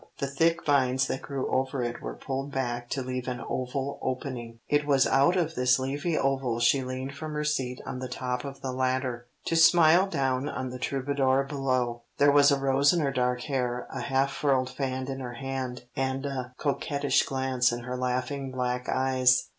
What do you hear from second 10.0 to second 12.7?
down on the troubadour below. There was a